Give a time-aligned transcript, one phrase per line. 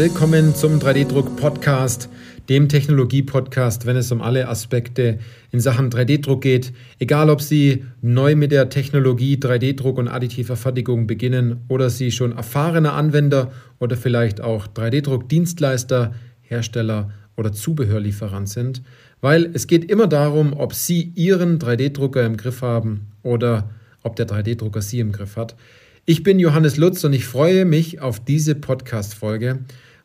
[0.00, 2.08] Willkommen zum 3D-Druck-Podcast,
[2.48, 5.18] dem Technologie-Podcast, wenn es um alle Aspekte
[5.52, 6.72] in Sachen 3D-Druck geht.
[6.98, 12.34] Egal, ob Sie neu mit der Technologie 3D-Druck und additiver Fertigung beginnen oder Sie schon
[12.34, 18.80] erfahrene Anwender oder vielleicht auch 3D-Druck-Dienstleister, Hersteller oder Zubehörlieferant sind,
[19.20, 23.68] weil es geht immer darum, ob Sie Ihren 3D-Drucker im Griff haben oder
[24.02, 25.56] ob der 3D-Drucker Sie im Griff hat.
[26.06, 29.58] Ich bin Johannes Lutz und ich freue mich auf diese Podcast-Folge,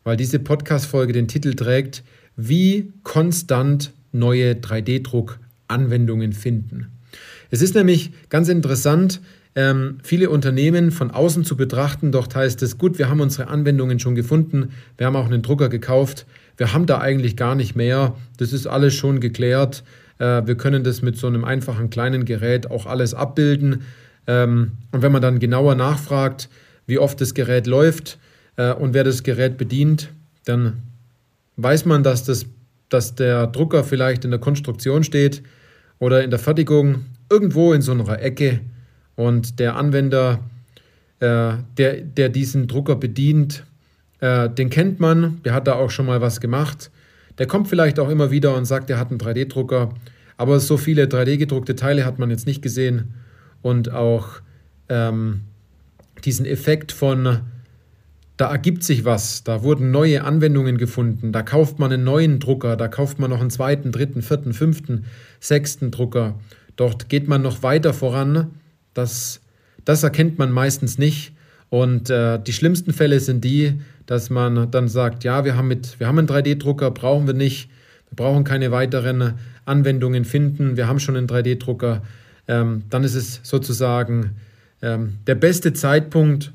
[0.06, 2.04] weil diese Podcast-Folge den Titel trägt,
[2.36, 6.92] wie konstant neue 3D-Druck-Anwendungen finden.
[7.50, 9.20] Es ist nämlich ganz interessant,
[9.56, 12.12] ähm, viele Unternehmen von außen zu betrachten.
[12.12, 15.68] Dort heißt es, gut, wir haben unsere Anwendungen schon gefunden, wir haben auch einen Drucker
[15.68, 16.24] gekauft,
[16.56, 19.82] wir haben da eigentlich gar nicht mehr, das ist alles schon geklärt.
[20.18, 23.82] Äh, wir können das mit so einem einfachen kleinen Gerät auch alles abbilden.
[24.28, 26.48] Ähm, und wenn man dann genauer nachfragt,
[26.86, 28.18] wie oft das Gerät läuft
[28.56, 30.10] und wer das Gerät bedient,
[30.44, 30.82] dann
[31.56, 32.46] weiß man, dass, das,
[32.88, 35.42] dass der Drucker vielleicht in der Konstruktion steht
[35.98, 38.60] oder in der Fertigung irgendwo in so einer Ecke.
[39.14, 40.40] Und der Anwender,
[41.20, 43.64] äh, der, der diesen Drucker bedient,
[44.20, 46.90] äh, den kennt man, der hat da auch schon mal was gemacht.
[47.38, 49.90] Der kommt vielleicht auch immer wieder und sagt, er hat einen 3D-Drucker,
[50.36, 53.14] aber so viele 3D-gedruckte Teile hat man jetzt nicht gesehen.
[53.62, 54.40] Und auch
[54.88, 55.42] ähm,
[56.24, 57.40] diesen Effekt von,
[58.36, 62.76] da ergibt sich was, da wurden neue Anwendungen gefunden, da kauft man einen neuen Drucker,
[62.76, 65.04] da kauft man noch einen zweiten, dritten, vierten, fünften,
[65.40, 66.38] sechsten Drucker.
[66.76, 68.50] Dort geht man noch weiter voran.
[68.92, 69.40] Das,
[69.84, 71.32] das erkennt man meistens nicht.
[71.70, 75.98] Und äh, die schlimmsten Fälle sind die, dass man dann sagt, ja, wir haben, mit,
[75.98, 77.70] wir haben einen 3D-Drucker, brauchen wir nicht,
[78.10, 82.02] wir brauchen keine weiteren Anwendungen finden, wir haben schon einen 3D-Drucker
[82.48, 84.36] ähm, dann ist es sozusagen
[84.82, 86.52] ähm, der beste Zeitpunkt,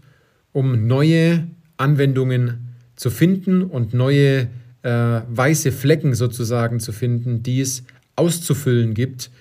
[0.54, 1.48] um neue
[1.82, 4.48] Anwendungen zu finden und neue
[4.84, 7.84] äh, weiße Flecken sozusagen zu finden, die es
[8.16, 9.32] auszufüllen gibt.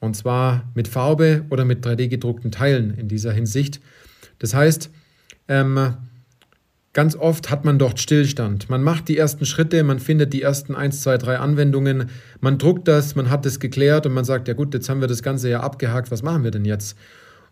[0.00, 3.80] Und zwar mit Farbe oder mit 3D-gedruckten Teilen in dieser Hinsicht.
[4.38, 4.90] Das heißt,
[5.48, 5.94] ähm,
[6.92, 8.68] Ganz oft hat man dort Stillstand.
[8.68, 12.10] Man macht die ersten Schritte, man findet die ersten 1, 2, 3 Anwendungen,
[12.40, 15.06] man druckt das, man hat es geklärt und man sagt, ja gut, jetzt haben wir
[15.06, 16.98] das Ganze ja abgehakt, was machen wir denn jetzt?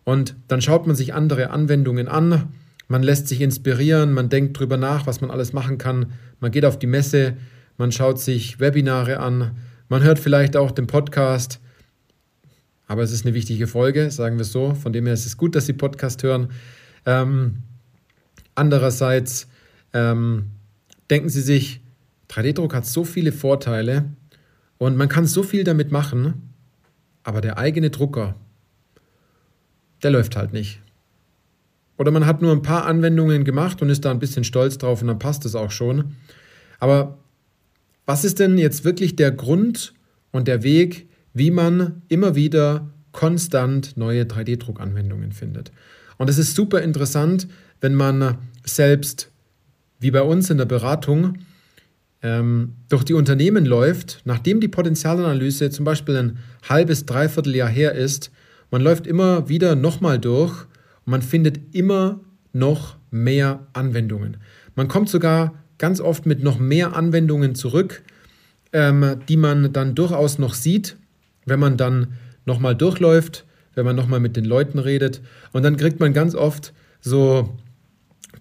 [0.03, 2.49] Und dann schaut man sich andere Anwendungen an,
[2.89, 6.65] man lässt sich inspirieren, man denkt drüber nach, was man alles machen kann, man geht
[6.65, 7.37] auf die Messe,
[7.77, 9.53] man schaut sich Webinare an,
[9.89, 11.61] man hört vielleicht auch den Podcast,
[12.87, 15.37] aber es ist eine wichtige Folge, sagen wir es so, von dem her ist es
[15.37, 16.49] gut, dass Sie Podcast hören.
[17.07, 17.63] Ähm,
[18.59, 19.47] Andererseits
[19.93, 20.51] ähm,
[21.11, 21.81] denken Sie sich,
[22.29, 24.07] 3D-Druck hat so viele Vorteile
[24.79, 26.51] und man kann so viel damit machen,
[27.23, 28.35] aber der eigene Drucker,
[30.03, 30.81] der läuft halt nicht.
[31.99, 35.03] Oder man hat nur ein paar Anwendungen gemacht und ist da ein bisschen stolz drauf
[35.03, 36.17] und dann passt es auch schon.
[36.79, 37.19] Aber
[38.07, 39.93] was ist denn jetzt wirklich der Grund
[40.31, 45.73] und der Weg, wie man immer wieder konstant neue 3D-Druckanwendungen findet?
[46.19, 47.49] Und es ist super interessant,
[47.81, 49.31] wenn man selbst,
[49.99, 51.39] wie bei uns in der Beratung,
[52.23, 56.39] ähm, durch die Unternehmen läuft, nachdem die Potenzialanalyse zum Beispiel ein
[56.69, 58.31] halbes, dreiviertel Jahr her ist,
[58.71, 60.67] man läuft immer wieder nochmal durch
[61.09, 62.21] man findet immer
[62.53, 64.37] noch mehr Anwendungen.
[64.75, 68.03] Man kommt sogar ganz oft mit noch mehr Anwendungen zurück,
[68.73, 70.97] ähm, die man dann durchaus noch sieht,
[71.47, 72.09] wenn man dann
[72.45, 75.23] nochmal durchläuft, wenn man nochmal mit den Leuten redet.
[75.53, 77.57] Und dann kriegt man ganz oft so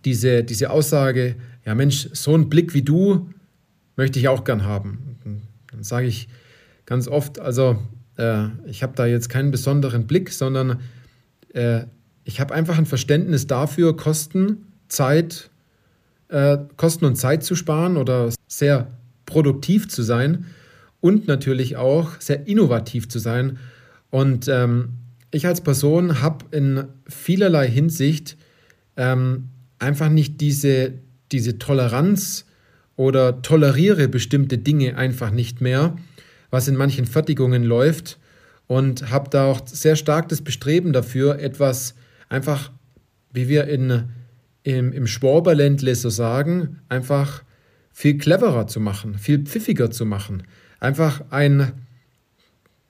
[0.04, 1.36] diese, diese Aussage,
[1.66, 3.30] ja Mensch, so einen Blick wie du
[3.96, 5.18] möchte ich auch gern haben.
[5.72, 6.28] Dann sage ich
[6.86, 7.82] ganz oft, also
[8.18, 10.82] äh, ich habe da jetzt keinen besonderen Blick, sondern
[11.54, 11.84] äh,
[12.28, 15.50] ich habe einfach ein Verständnis dafür, Kosten, Zeit,
[16.28, 18.92] äh, Kosten und Zeit zu sparen oder sehr
[19.26, 20.46] produktiv zu sein
[21.00, 23.60] und natürlich auch sehr innovativ zu sein.
[24.10, 24.90] Und ähm,
[25.32, 28.36] ich als Person habe in vielerlei Hinsicht
[28.98, 29.48] ähm,
[29.80, 30.96] einfach nicht diese,
[31.32, 32.46] diese Toleranz
[32.98, 35.96] oder toleriere bestimmte Dinge einfach nicht mehr,
[36.50, 38.20] was in manchen Fertigungen läuft
[38.68, 41.96] und habe da auch sehr stark das Bestreben dafür, etwas
[42.30, 42.72] einfach,
[43.32, 44.06] wie wir in,
[44.64, 47.44] im, im Schwaberländle so sagen, einfach
[47.92, 50.44] viel cleverer zu machen, viel pfiffiger zu machen.
[50.80, 51.72] Einfach ein,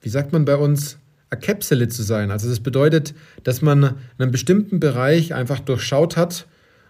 [0.00, 0.98] wie sagt man bei uns,
[1.30, 2.30] eine Käpsele zu sein.
[2.30, 6.46] Also das bedeutet, dass man einen bestimmten Bereich einfach durchschaut hat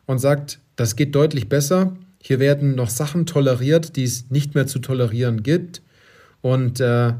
[0.06, 1.96] und sagt, das geht deutlich besser.
[2.20, 5.82] Hier werden noch Sachen toleriert, die es nicht mehr zu tolerieren gibt.
[6.40, 7.14] Und äh,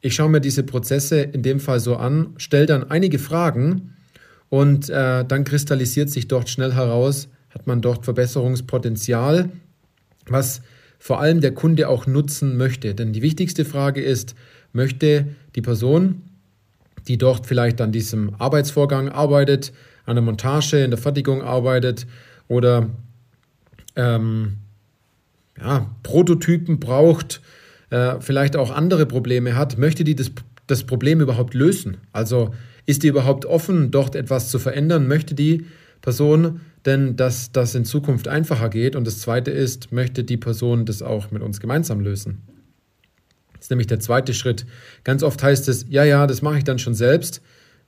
[0.00, 3.94] ich schaue mir diese Prozesse in dem Fall so an, stelle dann einige Fragen
[4.48, 9.50] und äh, dann kristallisiert sich dort schnell heraus, hat man dort Verbesserungspotenzial
[10.30, 10.62] was
[10.98, 12.94] vor allem der Kunde auch nutzen möchte.
[12.94, 14.34] Denn die wichtigste Frage ist,
[14.72, 16.22] möchte die Person,
[17.06, 19.72] die dort vielleicht an diesem Arbeitsvorgang arbeitet,
[20.06, 22.06] an der Montage, in der Fertigung arbeitet
[22.48, 22.90] oder
[23.96, 24.58] ähm,
[25.60, 27.40] ja, Prototypen braucht,
[27.90, 30.30] äh, vielleicht auch andere Probleme hat, möchte die das,
[30.66, 31.98] das Problem überhaupt lösen?
[32.12, 32.54] Also
[32.88, 35.06] ist die überhaupt offen, dort etwas zu verändern?
[35.06, 35.66] Möchte die
[36.00, 38.96] Person denn, dass das in Zukunft einfacher geht?
[38.96, 42.40] Und das Zweite ist, möchte die Person das auch mit uns gemeinsam lösen?
[43.52, 44.64] Das ist nämlich der zweite Schritt.
[45.04, 47.42] Ganz oft heißt es, ja, ja, das mache ich dann schon selbst.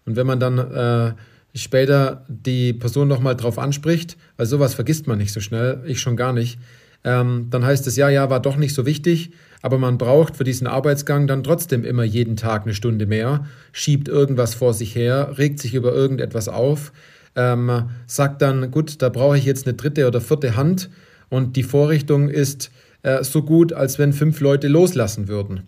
[0.05, 1.15] Und wenn man dann äh,
[1.55, 6.17] später die Person nochmal drauf anspricht, weil sowas vergisst man nicht so schnell, ich schon
[6.17, 6.59] gar nicht,
[7.05, 9.31] ähm, dann heißt es, ja, ja, war doch nicht so wichtig,
[9.63, 14.09] aber man braucht für diesen Arbeitsgang dann trotzdem immer jeden Tag eine Stunde mehr, schiebt
[14.09, 16.93] irgendwas vor sich her, regt sich über irgendetwas auf,
[17.37, 20.91] ähm, sagt dann, gut, da brauche ich jetzt eine dritte oder vierte Hand
[21.29, 22.71] und die Vorrichtung ist
[23.03, 25.63] äh, so gut, als wenn fünf Leute loslassen würden.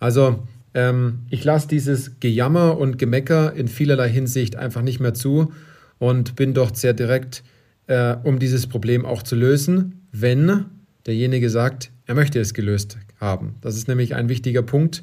[0.00, 0.42] Also
[0.74, 5.52] ähm, ich lasse dieses Gejammer und Gemecker in vielerlei Hinsicht einfach nicht mehr zu
[5.98, 7.44] und bin dort sehr direkt,
[7.86, 10.66] äh, um dieses Problem auch zu lösen, wenn
[11.06, 13.56] derjenige sagt, er möchte es gelöst haben.
[13.60, 15.02] Das ist nämlich ein wichtiger Punkt,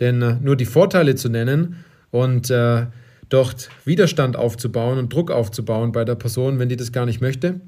[0.00, 1.76] denn äh, nur die Vorteile zu nennen
[2.10, 2.86] und äh,
[3.28, 7.60] dort Widerstand aufzubauen und Druck aufzubauen bei der Person, wenn die das gar nicht möchte,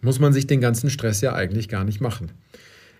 [0.00, 2.30] muss man sich den ganzen Stress ja eigentlich gar nicht machen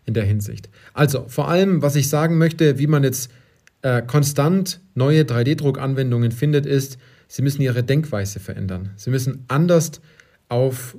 [0.05, 0.69] in der Hinsicht.
[0.95, 3.31] Also vor allem, was ich sagen möchte, wie man jetzt
[3.83, 6.99] äh, konstant neue 3D-Druck-Anwendungen findet, ist,
[7.29, 8.91] sie müssen ihre Denkweise verändern.
[8.97, 10.00] Sie müssen anders
[10.49, 10.97] auf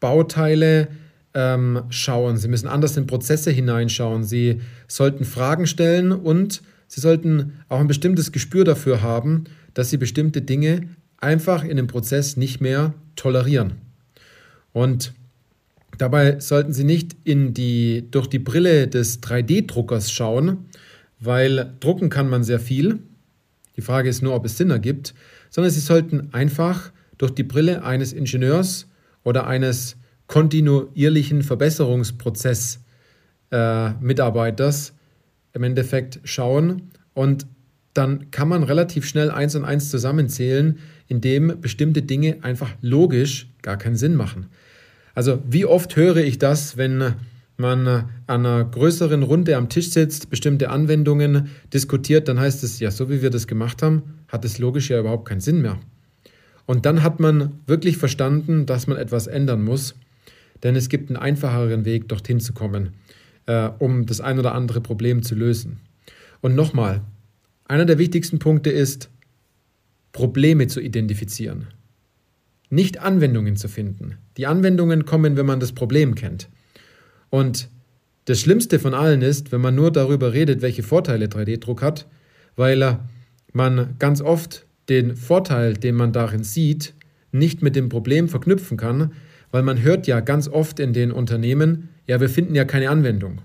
[0.00, 0.88] Bauteile
[1.38, 2.36] ähm, schauen.
[2.36, 4.24] Sie müssen anders in Prozesse hineinschauen.
[4.24, 9.98] Sie sollten Fragen stellen und sie sollten auch ein bestimmtes Gespür dafür haben, dass sie
[9.98, 10.88] bestimmte Dinge
[11.18, 13.74] einfach in dem Prozess nicht mehr tolerieren.
[14.72, 15.12] Und
[15.96, 20.66] dabei sollten sie nicht in die, durch die Brille des 3D-Druckers schauen,
[21.20, 22.98] weil drucken kann man sehr viel.
[23.76, 25.14] Die Frage ist nur, ob es Sinn ergibt,
[25.50, 28.88] sondern sie sollten einfach durch die Brille eines Ingenieurs
[29.22, 29.96] oder eines
[30.28, 32.80] kontinuierlichen Verbesserungsprozess
[33.50, 34.92] äh, Mitarbeiters
[35.54, 37.46] im Endeffekt schauen und
[37.94, 40.78] dann kann man relativ schnell eins und eins zusammenzählen,
[41.08, 44.46] indem bestimmte Dinge einfach logisch gar keinen Sinn machen.
[45.14, 47.14] Also wie oft höre ich das, wenn
[47.56, 52.92] man an einer größeren Runde am Tisch sitzt, bestimmte Anwendungen diskutiert, dann heißt es, ja,
[52.92, 55.80] so wie wir das gemacht haben, hat es logisch ja überhaupt keinen Sinn mehr.
[56.66, 59.96] Und dann hat man wirklich verstanden, dass man etwas ändern muss
[60.62, 62.94] denn es gibt einen einfacheren Weg, dorthin zu kommen,
[63.46, 65.80] äh, um das ein oder andere Problem zu lösen.
[66.40, 67.02] Und nochmal,
[67.66, 69.10] einer der wichtigsten Punkte ist,
[70.12, 71.68] Probleme zu identifizieren.
[72.70, 74.16] Nicht Anwendungen zu finden.
[74.36, 76.48] Die Anwendungen kommen, wenn man das Problem kennt.
[77.30, 77.68] Und
[78.24, 82.06] das Schlimmste von allen ist, wenn man nur darüber redet, welche Vorteile 3D-Druck hat,
[82.56, 82.98] weil
[83.52, 86.94] man ganz oft den Vorteil, den man darin sieht,
[87.32, 89.12] nicht mit dem Problem verknüpfen kann,
[89.50, 93.40] weil man hört ja ganz oft in den Unternehmen, ja, wir finden ja keine Anwendung.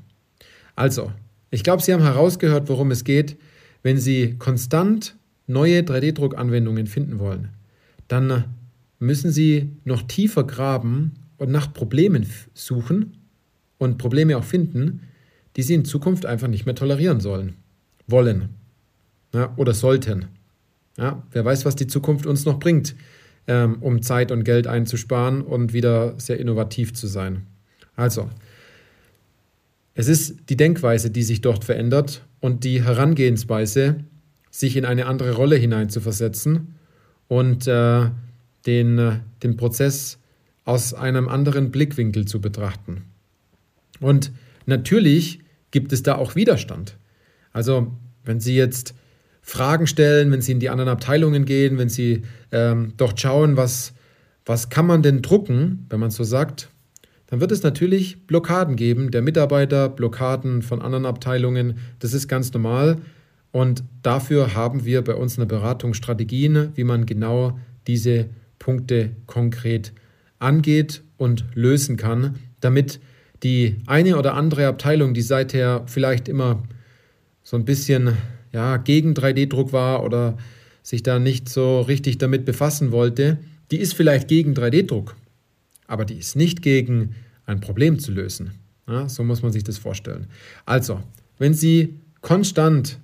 [0.75, 1.11] Also,
[1.51, 3.37] ich glaube, Sie haben herausgehört, worum es geht.
[3.83, 7.49] Wenn Sie konstant neue 3D-Druck-Anwendungen finden wollen,
[8.07, 8.45] dann
[8.99, 13.17] müssen Sie noch tiefer graben und nach Problemen suchen
[13.77, 15.01] und Probleme auch finden,
[15.55, 17.55] die Sie in Zukunft einfach nicht mehr tolerieren sollen,
[18.07, 18.49] wollen
[19.33, 20.25] ja, oder sollten.
[20.97, 22.95] Ja, wer weiß, was die Zukunft uns noch bringt
[23.47, 27.45] ähm, um Zeit und Geld einzusparen und wieder sehr innovativ zu sein.
[27.95, 28.29] Also,
[29.95, 33.97] es ist die Denkweise, die sich dort verändert und die Herangehensweise,
[34.49, 36.75] sich in eine andere Rolle hineinzuversetzen
[37.27, 38.09] und äh,
[38.65, 40.19] den, äh, den Prozess
[40.65, 43.03] aus einem anderen Blickwinkel zu betrachten.
[43.99, 44.31] Und
[44.65, 45.39] natürlich
[45.71, 46.97] gibt es da auch Widerstand.
[47.51, 47.91] Also
[48.23, 48.95] wenn Sie jetzt
[49.45, 53.93] Fragen stellen, wenn Sie in die anderen Abteilungen gehen, wenn Sie ähm, dort schauen, was,
[54.45, 56.69] was kann man denn drucken, wenn man so sagt,
[57.27, 62.53] dann wird es natürlich Blockaden geben, der Mitarbeiter, Blockaden von anderen Abteilungen, das ist ganz
[62.53, 62.97] normal.
[63.51, 69.93] Und dafür haben wir bei uns eine Beratung Strategien, wie man genau diese Punkte konkret
[70.39, 73.01] angeht und lösen kann, damit
[73.43, 76.63] die eine oder andere Abteilung, die seither vielleicht immer
[77.43, 78.17] so ein bisschen
[78.53, 80.37] ja, gegen 3D-Druck war oder
[80.81, 83.39] sich da nicht so richtig damit befassen wollte,
[83.71, 85.15] die ist vielleicht gegen 3D-Druck,
[85.87, 88.51] aber die ist nicht gegen ein Problem zu lösen.
[88.87, 90.27] Ja, so muss man sich das vorstellen.
[90.65, 91.01] Also,
[91.39, 92.99] wenn Sie konstant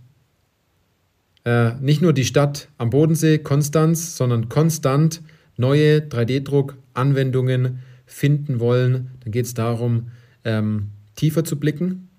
[1.45, 5.21] äh, nicht nur die Stadt am Bodensee, Konstanz, sondern konstant
[5.57, 10.09] neue 3D-Druck-Anwendungen finden wollen, dann geht es darum,
[10.43, 12.09] ähm, tiefer zu blicken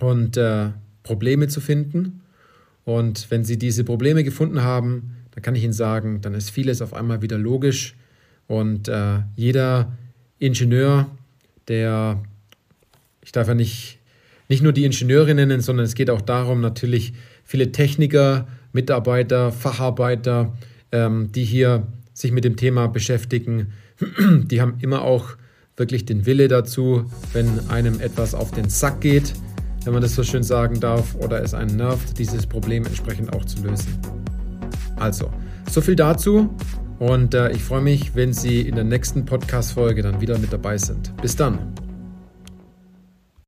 [0.00, 0.70] und äh,
[1.02, 2.22] Probleme zu finden.
[2.86, 6.80] Und wenn Sie diese Probleme gefunden haben, dann kann ich Ihnen sagen, dann ist vieles
[6.80, 7.96] auf einmal wieder logisch.
[8.46, 9.92] Und äh, jeder
[10.38, 11.10] Ingenieur,
[11.66, 12.22] der,
[13.22, 13.98] ich darf ja nicht,
[14.48, 17.12] nicht nur die Ingenieure nennen, sondern es geht auch darum, natürlich
[17.42, 20.56] viele Techniker, Mitarbeiter, Facharbeiter,
[20.92, 23.72] ähm, die hier sich mit dem Thema beschäftigen,
[24.44, 25.36] die haben immer auch
[25.76, 29.34] wirklich den Wille dazu, wenn einem etwas auf den Sack geht,
[29.86, 33.44] wenn man das so schön sagen darf, oder es einen nervt, dieses Problem entsprechend auch
[33.44, 33.96] zu lösen.
[34.96, 35.30] Also,
[35.70, 36.50] so viel dazu
[36.98, 40.76] und äh, ich freue mich, wenn Sie in der nächsten Podcast-Folge dann wieder mit dabei
[40.76, 41.16] sind.
[41.22, 41.85] Bis dann.